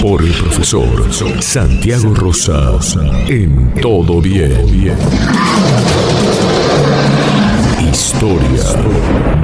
[0.00, 2.78] Por el profesor Santiago Rosa
[3.28, 4.52] en Todo Bien.
[7.90, 8.64] Historia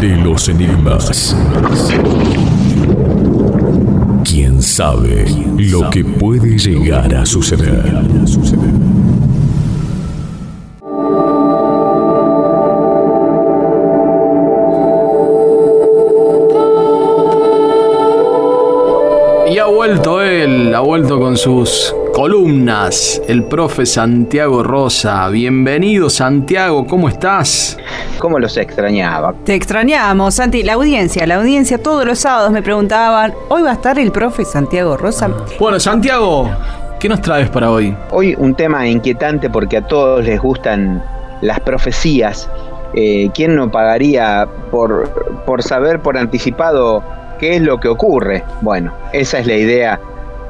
[0.01, 1.37] de los Enigmas.
[4.25, 5.27] ¿Quién sabe
[5.59, 7.93] lo que puede llegar a suceder?
[19.75, 25.29] Vuelto él, ha vuelto con sus columnas, el profe Santiago Rosa.
[25.31, 27.77] Bienvenido Santiago, ¿cómo estás?
[28.21, 29.35] ¿Cómo los extrañaba?
[29.45, 30.63] Te extrañamos, Santi.
[30.63, 34.45] La audiencia, la audiencia todos los sábados me preguntaban, ¿hoy va a estar el profe
[34.45, 35.29] Santiago Rosa?
[35.59, 36.49] Bueno, Santiago,
[37.01, 37.97] ¿qué nos traes para hoy?
[38.13, 41.03] Hoy un tema inquietante porque a todos les gustan
[41.41, 42.49] las profecías.
[42.95, 47.03] Eh, ¿Quién no pagaría por, por saber por anticipado
[47.39, 48.45] qué es lo que ocurre?
[48.61, 50.01] Bueno, esa es la idea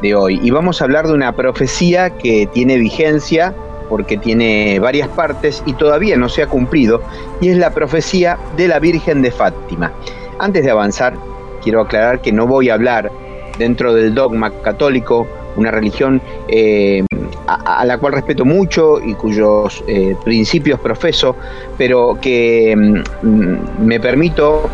[0.03, 0.41] de hoy.
[0.43, 3.55] Y vamos a hablar de una profecía que tiene vigencia
[3.89, 7.03] porque tiene varias partes y todavía no se ha cumplido,
[7.41, 9.93] y es la profecía de la Virgen de Fátima.
[10.39, 11.15] Antes de avanzar,
[11.63, 13.11] quiero aclarar que no voy a hablar
[13.59, 17.05] dentro del dogma católico, una religión eh,
[17.47, 21.37] a, la cual respeto mucho y cuyos eh, principios profeso,
[21.79, 24.69] pero que mm, me permito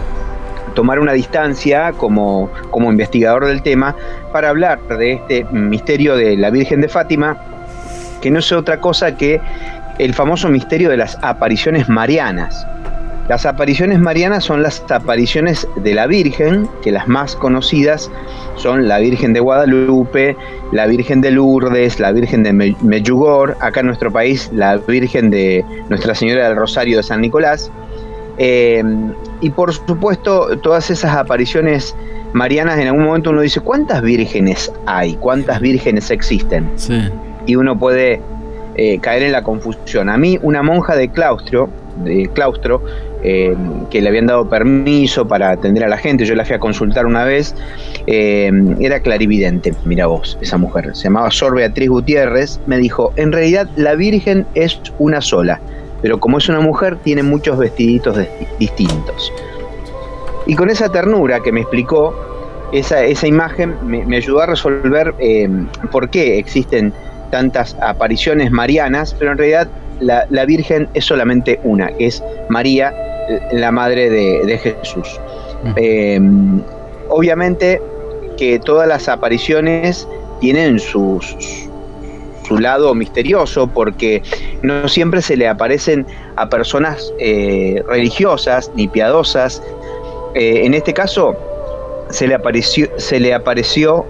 [0.75, 3.97] tomar una distancia como, como investigador del tema
[4.33, 7.37] para hablar de este misterio de la Virgen de Fátima,
[8.21, 9.41] que no es otra cosa que
[9.99, 12.67] el famoso misterio de las apariciones marianas.
[13.31, 18.11] Las apariciones marianas son las apariciones de la Virgen, que las más conocidas
[18.57, 20.37] son la Virgen de Guadalupe,
[20.73, 25.65] la Virgen de Lourdes, la Virgen de Medjugorje, acá en nuestro país la Virgen de
[25.89, 27.71] Nuestra Señora del Rosario de San Nicolás.
[28.43, 28.83] Eh,
[29.43, 31.95] y por supuesto, todas esas apariciones
[32.33, 35.15] marianas, en algún momento uno dice, ¿cuántas vírgenes hay?
[35.17, 36.71] ¿Cuántas vírgenes existen?
[36.77, 36.99] Sí.
[37.45, 38.23] Y uno puede
[38.77, 40.09] eh, caer en la confusión.
[40.09, 41.69] A mí, una monja de claustro,
[42.03, 42.83] de claustro,
[43.23, 43.55] eh,
[43.91, 47.05] que le habían dado permiso para atender a la gente, yo la fui a consultar
[47.05, 47.55] una vez,
[48.07, 53.33] eh, era clarividente, mira vos, esa mujer, se llamaba Sor Beatriz Gutiérrez, me dijo, en
[53.33, 55.61] realidad la Virgen es una sola,
[56.03, 58.19] pero como es una mujer tiene muchos vestiditos
[58.59, 59.33] distintos.
[60.47, 62.15] Y con esa ternura que me explicó,
[62.73, 65.49] esa, esa imagen me, me, ayudó a resolver eh,
[65.91, 66.93] por qué existen
[67.31, 69.69] tantas apariciones marianas, pero en realidad
[70.01, 72.95] la, la, Virgen es solamente una, que es María,
[73.53, 75.21] la madre de, de Jesús.
[75.65, 75.75] -huh.
[75.77, 76.21] eh,
[77.09, 77.81] obviamente
[78.37, 80.09] que todas las apariciones
[80.41, 81.69] tienen sus,
[82.51, 84.25] su lado misterioso porque
[84.63, 89.63] no siempre se le aparecen a personas eh, religiosas ni piadosas.
[90.35, 91.37] Eh, en este caso
[92.11, 94.05] se le, apareció, se le apareció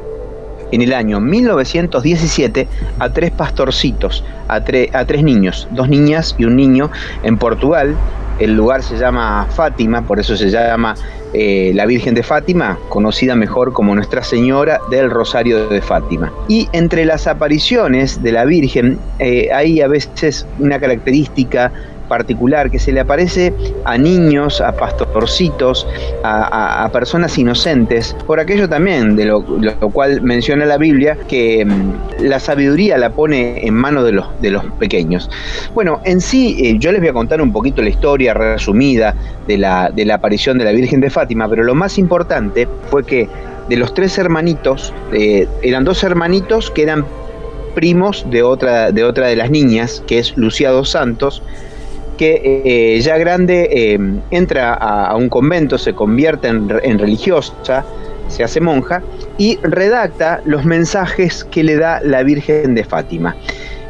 [0.73, 2.67] en el año 1917
[2.99, 6.91] a tres pastorcitos, a, tre a tres niños, dos niñas y un niño
[7.23, 7.95] en Portugal.
[8.41, 10.95] El lugar se llama Fátima, por eso se llama
[11.33, 16.33] eh, la Virgen de Fátima, conocida mejor como Nuestra Señora del Rosario de Fátima.
[16.49, 21.71] Y entre las apariciones de la Virgen eh, hay a veces una característica
[22.11, 23.55] particular que se le aparece
[23.85, 25.87] a niños, a pastorcitos,
[26.25, 29.45] a, personas inocentes, por aquello también de lo,
[29.93, 34.51] cual menciona la Biblia, que mm, la sabiduría la pone en manos de los, de
[34.51, 35.31] los pequeños.
[35.73, 39.15] Bueno, en sí eh, yo les voy a contar un poquito la historia resumida
[39.47, 43.05] de la, de la aparición de la Virgen de Fátima, pero lo más importante fue
[43.05, 43.29] que
[43.69, 47.05] de los tres hermanitos, eh, eran dos hermanitos que eran
[47.77, 51.41] primos de otra, de de las niñas, que es Lucía dos Santos,
[52.21, 53.99] que eh, ya grande eh,
[54.31, 57.83] entra a, un convento, se convierte en, en, religiosa,
[58.29, 59.03] se hace monja
[59.39, 63.35] y redacta los mensajes que le da la Virgen de Fátima.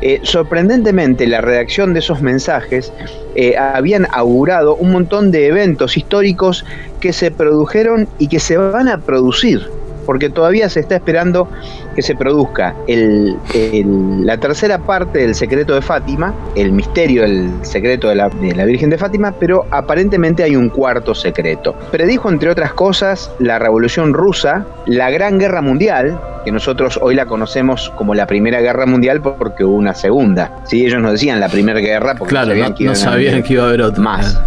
[0.00, 2.92] Eh, sorprendentemente, la redacción de esos mensajes
[3.34, 6.64] eh, habían augurado un montón de eventos históricos
[7.00, 9.68] que se produjeron y que se van a producir
[10.06, 11.48] porque todavía se está esperando
[11.94, 18.14] que se produzca la tercera parte del secreto de Fátima, el misterio del secreto de
[18.14, 21.74] la, de la Virgen de Fátima, pero aparentemente hay un cuarto secreto.
[21.90, 27.26] Predijo, entre otras cosas, la Revolución Rusa, la Gran Guerra Mundial, que nosotros hoy la
[27.26, 30.60] conocemos como la Primera Guerra Mundial porque hubo una segunda.
[30.64, 30.86] ¿sí?
[30.86, 34.02] Ellos nos decían la Primera Guerra porque claro, no sabían, que, iba a haber otra.
[34.02, 34.40] Más.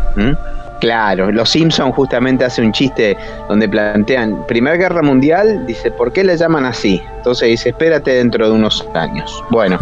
[0.84, 3.16] Claro, los Simpsons justamente hace un chiste
[3.48, 7.02] donde plantean Primera Guerra Mundial, dice, ¿por qué le llaman así?
[7.16, 9.42] Entonces dice, espérate dentro de unos años.
[9.50, 9.80] Bueno,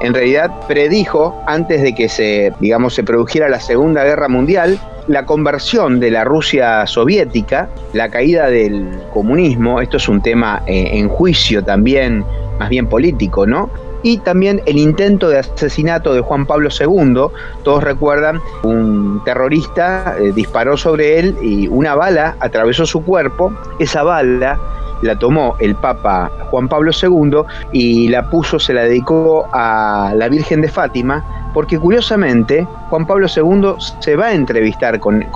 [0.00, 4.78] en realidad predijo antes de que se, digamos, se produjera la Segunda Guerra Mundial,
[5.08, 10.90] la conversión de la Rusia soviética, la caída del comunismo, esto es un tema eh,
[10.92, 12.24] en juicio también,
[12.60, 13.70] más bien político, ¿no?
[14.04, 17.32] Y también el intento de asesinato de Juan Pablo II.
[17.64, 23.52] Todos recuerdan, un terrorista eh, disparó sobre él y una bala atravesó su cuerpo.
[23.80, 24.60] Esa bala
[25.00, 27.42] la tomó el Papa Juan Pablo II
[27.72, 33.26] y la puso, se la dedicó a la Virgen de Fátima porque curiosamente Juan Pablo
[33.26, 35.26] II se va a entrevistar con,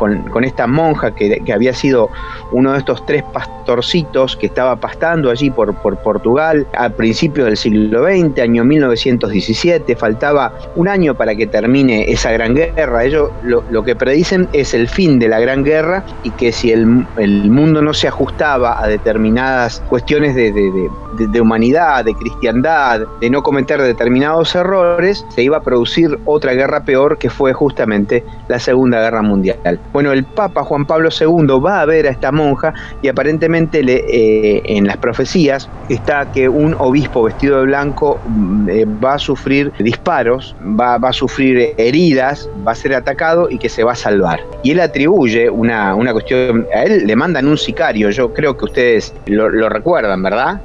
[0.45, 2.09] esta monja que, había sido
[2.53, 7.57] uno de estos tres pastorcitos que estaba pastando allí por, por Portugal a principios del
[7.57, 13.03] siglo XX, año 1917, faltaba un año para que termine esa gran guerra.
[13.03, 16.87] Ellos lo, que predicen es el fin de la gran guerra y que si el,
[16.87, 23.83] mundo no se ajustaba a determinadas cuestiones de, de humanidad, de cristiandad, de no cometer
[23.83, 29.23] determinados errores, se iba a producir otra guerra peor que fue justamente la Segunda Guerra
[29.23, 29.79] Mundial.
[29.93, 34.05] Bueno, el Papa Juan Pablo II va a ver a esta monja y aparentemente le,
[34.09, 39.19] eh, en las profecías está que un obispo vestido de blanco mm, eh, va a
[39.19, 43.97] sufrir disparos, va, a sufrir heridas, va a ser atacado y que se va a
[43.97, 44.41] salvar.
[44.63, 48.65] Y él atribuye una, una cuestión, a él le mandan un sicario, yo creo que
[48.65, 50.61] ustedes lo, recuerdan, ¿verdad?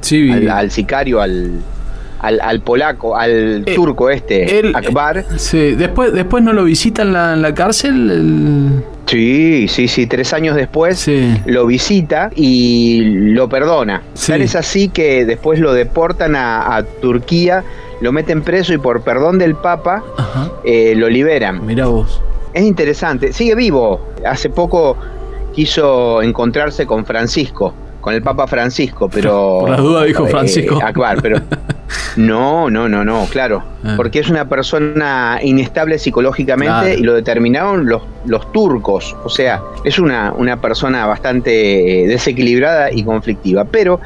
[0.00, 1.60] Sí, al sicario, al,
[2.18, 5.24] al, polaco, al eh, turco este, Akbar.
[5.36, 8.82] Sí, después, después no lo visitan en la, cárcel.
[9.06, 11.08] Sí, sí, sí, tres años después
[11.46, 14.02] lo visita y lo perdona.
[14.26, 17.64] Tal es así que después lo deportan a, Turquía,
[18.00, 20.02] lo meten preso y por perdón del Papa
[20.64, 21.64] eh, lo liberan.
[21.64, 22.20] Mira vos.
[22.52, 24.00] Es interesante, sigue vivo.
[24.24, 24.96] Hace poco
[25.54, 29.58] quiso encontrarse con Francisco, con el Papa Francisco, pero...
[29.60, 30.78] Por la duda dijo eh, Francisco.
[30.82, 31.40] Akbar, pero
[32.16, 33.62] No, no, no, no, claro.
[33.84, 33.94] Ah.
[33.96, 39.16] Porque es una persona inestable psicológicamente y lo determinaron los, los turcos.
[39.24, 43.64] O sea, es una, una persona bastante eh, desequilibrada y conflictiva.
[43.64, 44.00] Pero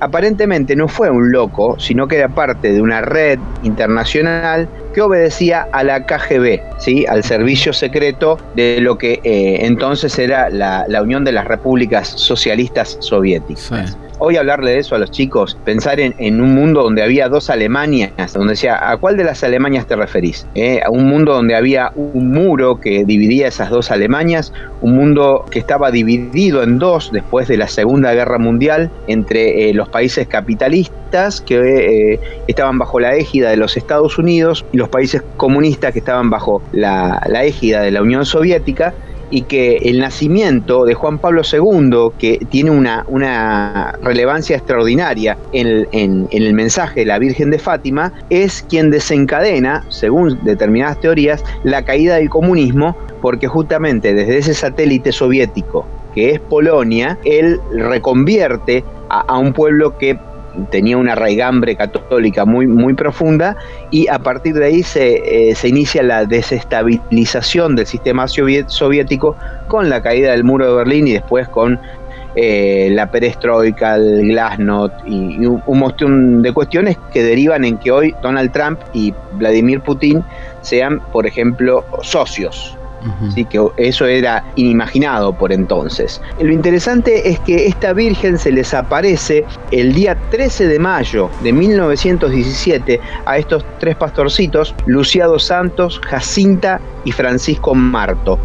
[0.00, 5.66] aparentemente no fue un loco, sino que era parte de una red internacional que obedecía
[5.72, 7.06] a la KGB, ¿sí?
[7.06, 12.96] al servicio secreto de lo que eh, entonces era la, Unión de las Repúblicas Socialistas
[13.00, 17.50] Soviéticas hoy hablarle de eso a los chicos, pensar en, un mundo donde había dos
[17.50, 20.46] Alemanias, donde decía, ¿a cuál de las Alemanias te referís?
[20.54, 20.80] ¿Eh?
[20.84, 25.58] A un mundo donde había un muro que dividía esas dos Alemanias, un mundo que
[25.58, 31.40] estaba dividido en dos después de la Segunda Guerra Mundial entre eh, los países capitalistas
[31.40, 36.00] que eh, estaban bajo la égida de los Estados Unidos y los países comunistas que
[36.00, 38.94] estaban bajo la égida de la Unión Soviética
[39.30, 43.04] y que el nacimiento de Juan Pablo II, que tiene una,
[44.02, 51.00] relevancia extraordinaria en el, mensaje de la Virgen de Fátima, es quien desencadena, según determinadas
[51.00, 57.60] teorías, la caída del comunismo, porque justamente desde ese satélite soviético que es Polonia, él
[57.72, 60.18] reconvierte a un pueblo que
[60.70, 63.56] tenía una raigambre católica muy, muy profunda
[63.90, 69.36] y a partir de ahí se, eh, se inicia la desestabilización del sistema soviético
[69.68, 71.78] con la caída del muro de Berlín y después con
[72.34, 77.90] eh, la perestroika, el glasnost y, un, un, montón de cuestiones que derivan en que
[77.90, 80.22] hoy Donald Trump y Vladimir Putin
[80.60, 82.78] sean, por ejemplo, socios
[83.28, 86.20] Así que eso era inimaginado por entonces.
[86.40, 91.52] Lo interesante es que esta Virgen se les aparece el día 13 de mayo de
[91.52, 98.38] 1917 a estos tres pastorcitos, Luciado Santos, Jacinta y Francisco Marto.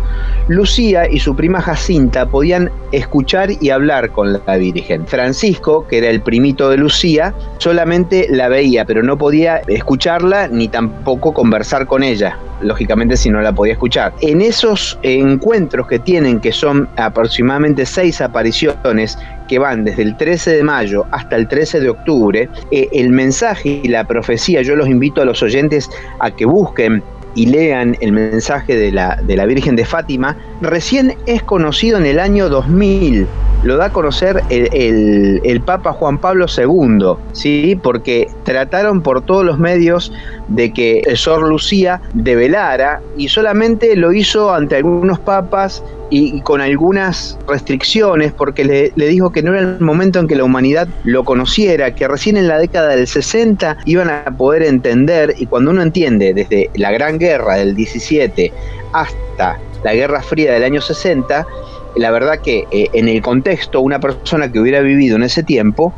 [0.47, 5.07] Lucía y su prima Jacinta podían escuchar y hablar con la Virgen.
[5.07, 10.67] Francisco, que era el primito de Lucía, solamente la veía, pero no podía escucharla ni
[10.67, 14.13] tampoco conversar con ella lógicamente si no la podía escuchar.
[14.21, 19.17] En esos encuentros que tienen, que son aproximadamente seis apariciones,
[19.47, 23.81] que van desde el 13 de mayo hasta el 13 de octubre, eh, el mensaje
[23.83, 25.89] y la profecía, yo los invito a los oyentes
[26.19, 27.03] a que busquen
[27.35, 32.05] y lean el mensaje de la, de la Virgen de Fátima, recién es conocido en
[32.05, 33.27] el año 2000.
[33.63, 37.79] Lo da a conocer el, el, Papa Juan Pablo II, ¿sí?
[37.81, 40.11] porque trataron por todos los medios
[40.47, 47.39] de que Sor Lucía develara y solamente lo hizo ante algunos papas y, con algunas
[47.47, 51.95] restricciones, porque le, dijo que no era el momento en que la humanidad lo conociera,
[51.95, 56.33] que recién en la década del 60 iban a poder entender, y cuando uno entiende
[56.33, 58.53] desde la Gran Guerra del 17
[58.93, 61.47] hasta la Guerra Fría del año 60,
[61.95, 65.93] la verdad que eh, en el contexto una persona que hubiera vivido en ese tiempo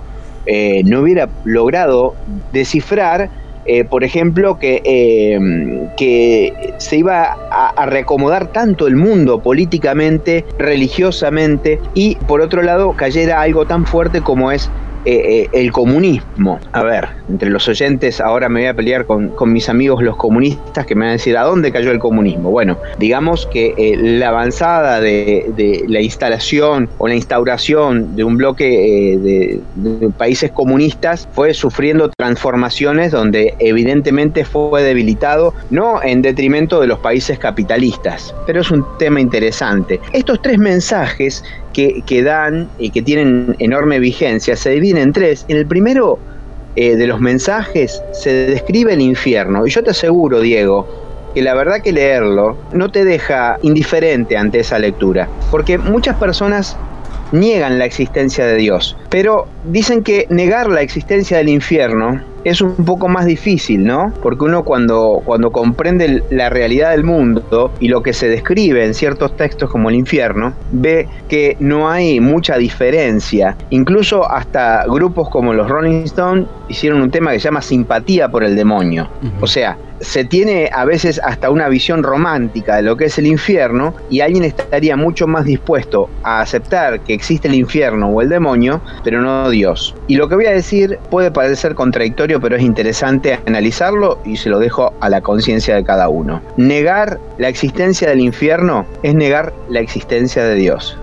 [0.46, 2.16] eh, no hubiera logrado
[2.54, 3.30] descifrar
[3.66, 4.82] eh, por ejemplo, que,
[5.98, 13.42] que se iba a, reacomodar tanto el mundo políticamente, religiosamente, y por otro lado cayera
[13.42, 14.70] algo tan fuerte como es
[15.06, 16.60] eh, eh, el comunismo.
[16.72, 20.86] A ver, entre los oyentes ahora me voy a pelear con, mis amigos los comunistas
[20.86, 22.50] que me van a decir a dónde cayó el comunismo.
[22.50, 28.66] Bueno, digamos que eh, la avanzada de, la instalación o la instauración de un bloque
[29.22, 36.88] de, de, países comunistas fue sufriendo transformaciones donde evidentemente fue debilitado, no en detrimento de
[36.88, 40.00] los países capitalistas, pero es un tema interesante.
[40.14, 41.44] Estos tres mensajes
[41.76, 45.46] que, dan y que tienen enorme vigencia se dividen en tres.
[45.50, 46.18] En el primero
[46.76, 49.68] eh, de los mensajes se describe el infierno.
[49.68, 50.88] Y yo te aseguro, Diego,
[51.34, 55.28] que la verdad que leerlo no te deja indiferente ante esa lectura.
[55.52, 56.78] Porque muchas personas
[57.32, 62.76] niegan la existencia de Dios, pero dicen que negar la existencia del infierno es un
[62.76, 64.14] poco más difícil, ¿no?
[64.22, 68.94] Porque uno cuando, cuando comprende la realidad del mundo y lo que se describe en
[68.94, 73.58] ciertos textos como el infierno, ve que no hay mucha diferencia.
[73.72, 78.44] Incluso hasta grupos como los Rolling Stones hicieron un tema que se llama simpatía por
[78.44, 79.10] el demonio.
[79.42, 79.76] O sea,
[80.06, 84.22] se tiene a veces hasta una visión romántica de lo que es el infierno y
[84.22, 89.22] alguien estaría mucho más dispuesto a aceptar que existe el infierno o el demonio, pero
[89.22, 89.96] no Dios.
[90.08, 94.50] Y lo que voy a decir puede parecer contradictorio, pero es interesante analizarlo y se
[94.50, 96.42] lo dejo a la conciencia de cada uno.
[96.56, 100.98] Negar la existencia del infierno es negar la existencia de Dios.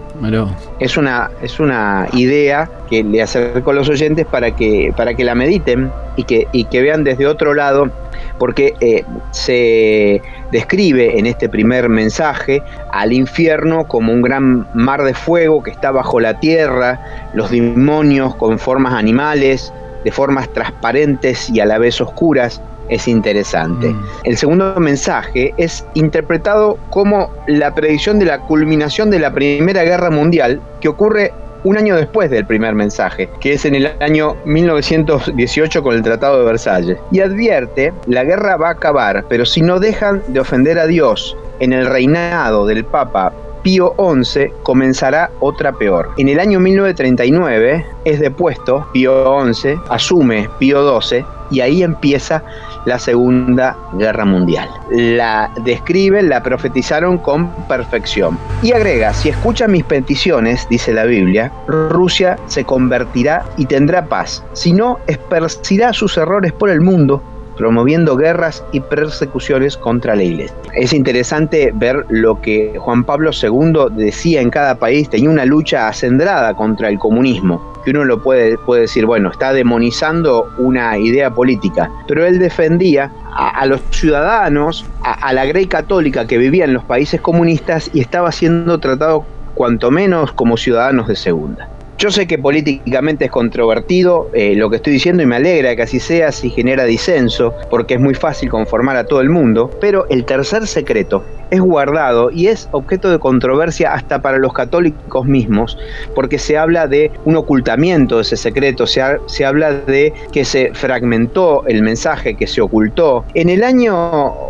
[0.79, 5.25] Es una, es una idea que le acerco a los oyentes para que, para que
[5.25, 7.91] la mediten y que, y que vean desde otro lado,
[8.39, 12.63] porque eh, se describe en este primer mensaje
[12.93, 17.01] al infierno como un gran mar de fuego que está bajo la tierra,
[17.35, 19.73] los demonios con formas animales,
[20.05, 22.61] de formas transparentes y a la vez oscuras,
[22.95, 23.89] es interesante.
[23.89, 24.05] Mm.
[24.25, 30.11] El segundo mensaje es interpretado como la predicción de la culminación de la Primera Guerra
[30.11, 31.33] Mundial que ocurre
[31.65, 36.41] un año después del primer mensaje, que es en el año 1918 con el Tratado
[36.41, 36.99] de Versalles.
[37.13, 41.37] Y advierte, la guerra va a acabar, pero si no dejan de ofender a Dios
[41.61, 43.33] en el reinado del Papa
[43.63, 46.11] Pío XI comenzará otra peor.
[46.17, 52.43] En el año 1939 es depuesto Pío XI, asume Pío XII y ahí empieza
[52.85, 54.69] la Segunda Guerra Mundial.
[54.91, 58.39] La describen, la profetizaron con perfección.
[58.63, 64.45] Y agrega, si escuchan mis peticiones, dice la Biblia, Rusia se convertirá y tendrá paz.
[64.53, 67.23] Si no, esparcirá sus errores por el mundo
[67.57, 70.57] promoviendo guerras y persecuciones contra la iglesia.
[70.75, 75.89] Es interesante ver lo que Juan Pablo II decía en cada país, tenía una lucha
[75.89, 81.31] acendrada contra el comunismo, que uno lo puede, puede decir, bueno, está demonizando una idea
[81.31, 86.75] política, pero él defendía a, los ciudadanos, a, a la grey católica que vivía en
[86.75, 91.69] los países comunistas y estaba siendo tratado cuanto menos como ciudadanos de segunda.
[91.99, 95.83] Yo sé que políticamente es controvertido eh, lo que estoy diciendo y me alegra que
[95.83, 100.07] así sea si genera disenso, porque es muy fácil conformar a todo el mundo, pero
[100.09, 105.79] el tercer secreto es guardado y es objeto de controversia hasta para los católicos mismos,
[106.15, 110.73] porque se habla de un ocultamiento de ese secreto, se, se habla de que se
[110.73, 113.27] fragmentó el mensaje, que se ocultó.
[113.35, 113.95] En el año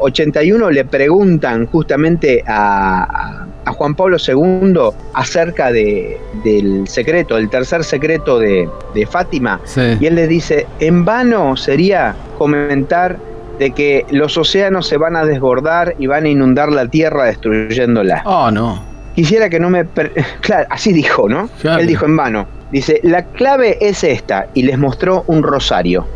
[0.01, 4.75] 81 le preguntan justamente a a Juan Pablo II
[5.15, 8.69] acerca de, del secreto, el tercer secreto de,
[9.11, 9.61] Fátima,
[10.01, 13.19] y él le dice, en vano sería comentar
[13.59, 18.23] de que los océanos se van a desbordar y van a inundar la tierra destruyéndola.
[18.25, 18.83] Oh, no.
[19.15, 19.87] Quisiera que no me...
[20.41, 21.49] Claro, así dijo, ¿no?
[21.63, 22.47] Él dijo en vano.
[22.71, 26.07] Dice, la clave es esta, y les mostró un rosario.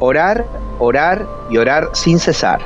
[0.00, 0.44] Orar,
[0.80, 2.60] orar y orar sin cesar.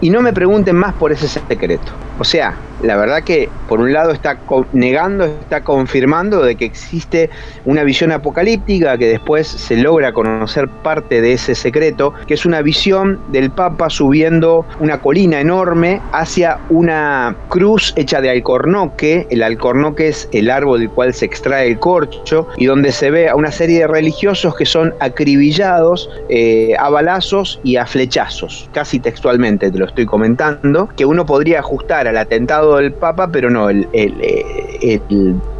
[0.00, 1.92] Y no me pregunten más por ese secreto.
[2.18, 4.38] O sea, la verdad que por un lado está
[4.72, 7.30] negando, está confirmando de que existe
[7.64, 12.60] una visión apocalíptica, que después se logra conocer parte de ese secreto, que es una
[12.60, 19.26] visión del Papa subiendo una colina enorme hacia una cruz hecha de alcornoque.
[19.30, 23.28] El alcornoque es el árbol del cual se extrae el corcho y donde se ve
[23.28, 28.98] a una serie de religiosos que son acribillados eh, a balazos y a flechazos, casi
[28.98, 33.68] textualmente te lo estoy comentando, que uno podría ajustar al atentado del Papa, pero no,
[33.70, 33.86] el,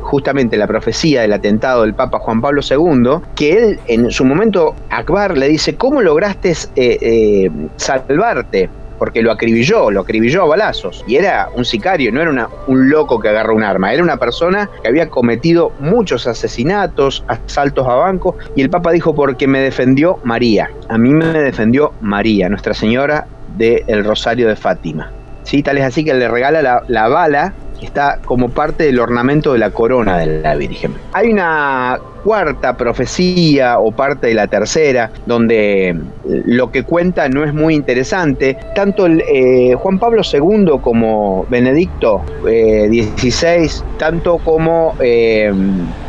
[0.02, 4.74] justamente la profecía del atentado del Papa Juan Pablo II, que él en su momento,
[4.90, 8.68] Akbar le dice, ¿cómo lograste eh, eh, salvarte?
[9.02, 11.02] porque lo acribilló, lo acribilló a balazos.
[11.08, 14.70] Y era un sicario, no era un loco que agarró un arma, era una persona
[14.80, 20.20] que había cometido muchos asesinatos, asaltos a bancos, y el Papa dijo, porque me defendió
[20.22, 20.70] María.
[20.88, 25.10] A mí me defendió María, Nuestra Señora del Rosario de Fátima.
[25.44, 25.62] ¿Sí?
[25.62, 29.52] Tal es así que le regala la, la bala que está como parte del ornamento
[29.52, 30.94] de la corona de la Virgen.
[31.12, 37.52] Hay una cuarta profecía o parte de la tercera, donde lo que cuenta no es
[37.52, 38.56] muy interesante.
[38.74, 45.52] Tanto eh, Juan Pablo II como Benedicto XVI, eh, tanto como eh,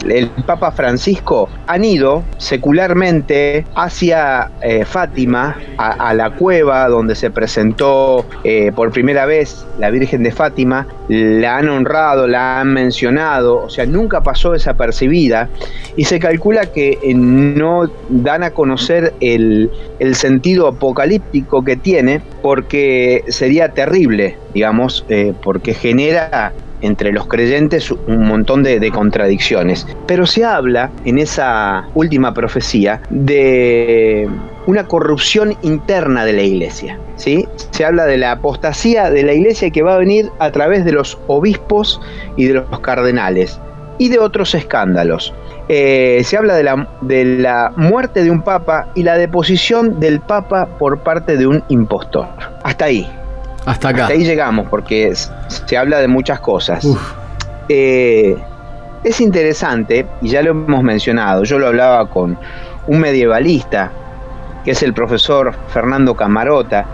[0.08, 4.52] el Papa Francisco, han ido secularmente hacia
[4.86, 8.26] Fátima, a, la cueva donde se presentó
[8.76, 13.86] por primera vez la Virgen de Fátima, la han honrado, la han mencionado, o sea,
[13.86, 15.50] nunca pasó desapercibida
[16.06, 19.70] se calcula que eh, no dan a conocer el,
[20.14, 28.28] sentido apocalíptico que tiene porque sería terrible, digamos, eh, porque genera entre los creyentes un
[28.28, 29.88] montón de, contradicciones.
[30.06, 34.28] Pero se habla en esa última profecía de
[34.68, 37.00] una corrupción interna de la iglesia.
[37.16, 37.48] ¿sí?
[37.72, 40.92] Se habla de la apostasía de la iglesia que va a venir a través de
[40.92, 42.02] los obispos
[42.36, 43.60] y de los cardenales
[43.98, 45.34] y de otros escándalos.
[45.76, 50.20] Eh, se habla de la, de la muerte de un papa y la deposición del
[50.20, 52.28] papa por parte de un impostor.
[52.62, 53.12] Hasta ahí.
[53.66, 54.04] Hasta acá.
[54.04, 56.86] Hasta ahí llegamos porque se habla de muchas cosas.
[57.70, 58.38] Eh,
[59.04, 62.38] es interesante, y ya lo hemos mencionado, yo lo hablaba con
[62.86, 63.92] un medievalista,
[64.64, 66.86] que es el profesor Fernando Camarota,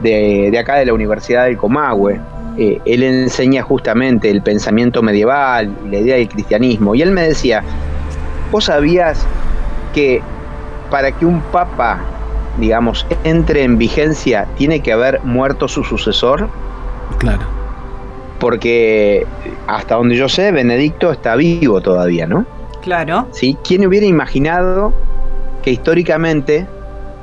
[0.00, 2.18] de, de acá de la Universidad del Comahue,
[2.58, 6.94] eh, él enseña justamente el pensamiento medieval y la idea del cristianismo.
[6.94, 7.62] Y él me decía,
[8.52, 9.26] ¿vos sabías
[9.92, 10.22] que
[10.90, 11.98] para que un papa,
[12.58, 16.48] digamos, entre en vigencia, tiene que haber muerto su sucesor?
[17.18, 17.42] Claro.
[18.38, 19.26] Porque
[19.66, 22.44] hasta donde yo sé, Benedicto está vivo todavía, ¿no?
[22.82, 23.26] Claro.
[23.32, 23.56] ¿Sí?
[23.64, 24.92] ¿Quién hubiera imaginado
[25.62, 26.66] que históricamente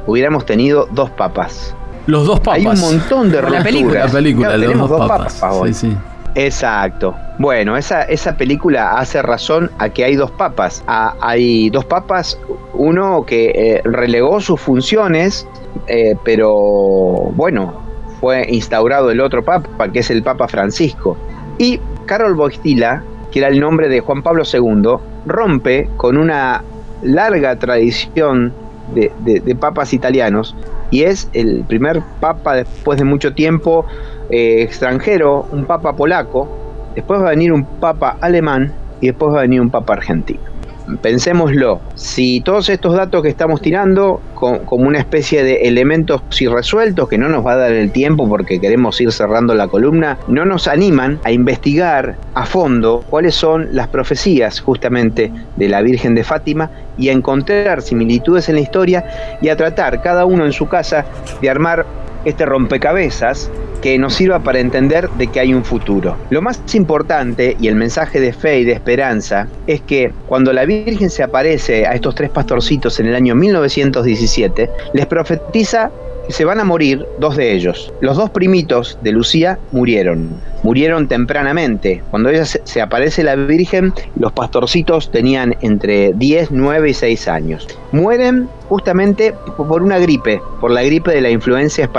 [0.08, 1.76] hubiéramos tenido dos papas?
[2.08, 2.56] Los dos papas.
[2.56, 5.40] Hay un montón de la película, la película tenemos dos, papas.
[5.66, 5.98] sí, sí.
[6.36, 7.16] Exacto.
[7.38, 10.84] Bueno, esa, esa película hace razón a que hay dos papas.
[10.88, 12.40] hay dos papas,
[12.74, 15.48] uno que eh, relegó sus funciones,
[15.88, 17.74] eh, pero bueno,
[18.20, 21.18] fue instaurado el otro papa, que es el Papa Francisco.
[21.58, 26.64] Y Carol Boistila, que era el nombre de Juan Pablo II, rompe con una
[27.02, 28.54] larga tradición
[28.94, 30.56] de, papas italianos
[30.92, 33.86] y es el primer papa después de mucho tiempo
[34.30, 36.48] eh, extranjero, un papa polaco,
[36.96, 40.59] después va a venir un papa alemán y después va a venir un papa argentino
[40.98, 47.18] pensémoslo, si todos estos datos que estamos tirando, como una especie de elementos irresueltos que
[47.18, 50.68] no nos va a dar el tiempo porque queremos ir cerrando la columna, no nos
[50.68, 56.70] animan a investigar a fondo cuáles son las profecías justamente de la Virgen de Fátima
[56.98, 61.06] y a encontrar similitudes en la historia y a tratar cada uno en su casa
[61.42, 61.86] de armar
[62.26, 63.50] este rompecabezas
[63.82, 66.18] que nos sirva para entender de que hay un futuro.
[66.30, 70.66] Lo más importante y el mensaje de fe y de esperanza es que cuando la
[70.66, 75.92] Virgen se aparece a estos tres pastorcitos en el año 1917, les profetiza
[76.28, 77.92] que se van a morir dos de ellos.
[78.02, 80.30] Los dos primitos de Lucía murieron.
[80.62, 82.04] Murieron tempranamente.
[82.12, 87.68] Cuando ella se, aparece la Virgen, los pastorcitos tenían entre 10, 9 y 6 años.
[87.92, 91.90] Mueren justamente por una gripe, por la gripe de la influencia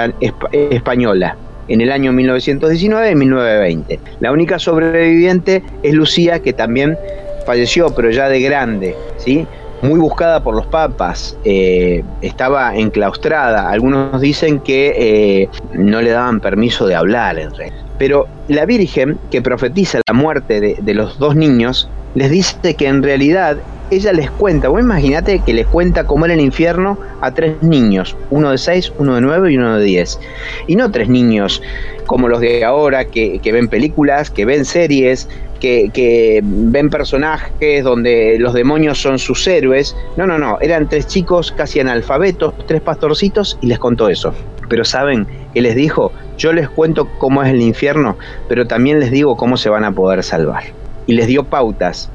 [0.52, 1.36] española
[1.70, 4.00] en el año 1919 y 1920.
[4.20, 6.98] La única sobreviviente es Lucía, que también
[7.46, 9.46] falleció, pero ya de grande, ¿sí?
[9.82, 13.70] muy buscada por los papas, eh, estaba enclaustrada.
[13.70, 17.50] Algunos dicen que eh, no le daban permiso de hablar en
[17.98, 22.88] Pero la Virgen, que profetiza la muerte de, de los dos niños, les dice que
[22.88, 23.56] en realidad
[23.90, 28.16] ella les cuenta, vos imagínate que les cuenta cómo era el infierno a tres niños,
[28.30, 30.18] uno de seis, uno de nueve y uno de diez.
[30.66, 31.62] Y no tres niños
[32.06, 35.28] como los de ahora, que, ven películas, que ven series,
[35.60, 39.96] que, que, ven personajes donde los demonios son sus héroes.
[40.16, 44.34] No, no, no, eran tres chicos casi analfabetos, tres pastorcitos, y les contó eso.
[44.68, 46.12] Pero ¿saben qué les dijo?
[46.36, 48.16] Yo les cuento cómo es el infierno,
[48.48, 50.64] pero también les digo cómo se van a poder salvar.
[51.06, 52.10] Y les dio pautas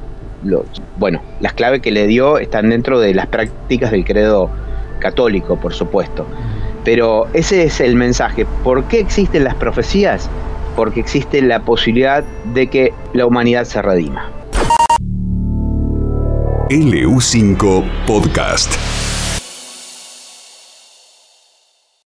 [0.97, 4.49] bueno, las claves que le dio están dentro de las prácticas del credo
[4.99, 6.25] católico, por supuesto.
[6.83, 8.45] Pero ese es el mensaje.
[8.63, 10.29] ¿Por qué existen las profecías?
[10.75, 14.29] Porque existe la posibilidad de que la humanidad se redima.
[16.69, 18.94] LU5 Podcast.